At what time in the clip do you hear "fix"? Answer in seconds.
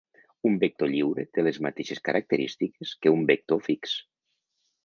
3.69-3.95